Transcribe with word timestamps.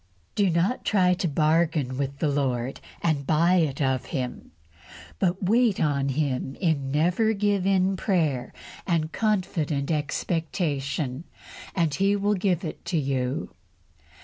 Do 0.33 0.49
not 0.49 0.83
try 0.83 1.13
to 1.13 1.27
bargain 1.27 1.95
with 1.95 2.17
the 2.17 2.27
Lord 2.27 2.81
and 3.03 3.27
buy 3.27 3.57
it 3.57 3.79
of 3.83 4.05
Him, 4.05 4.49
but 5.19 5.43
wait 5.43 5.79
on 5.79 6.09
Him 6.09 6.55
in 6.59 6.89
never 6.91 7.33
give 7.33 7.67
in 7.67 7.95
prayer 7.95 8.51
and 8.87 9.11
confident 9.11 9.91
expectation, 9.91 11.25
and 11.75 11.93
He 11.93 12.15
will 12.15 12.33
give 12.33 12.65
it 12.65 12.83
to 12.85 12.97
you. 12.97 13.53